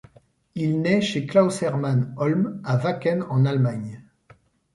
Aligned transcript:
Il 0.55 0.81
naît 0.81 0.99
chez 1.01 1.27
Klaus-Hermann 1.27 2.15
Hollm 2.17 2.59
à 2.63 2.75
Wacken 2.83 3.21
en 3.29 3.45
Allemagne. 3.45 4.01